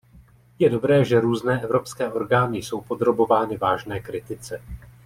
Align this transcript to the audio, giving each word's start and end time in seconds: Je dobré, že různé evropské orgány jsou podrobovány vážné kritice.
Je 0.59 0.69
dobré, 0.69 1.05
že 1.05 1.19
různé 1.19 1.61
evropské 1.63 2.11
orgány 2.13 2.57
jsou 2.57 2.81
podrobovány 2.81 3.57
vážné 3.57 3.99
kritice. 3.99 4.61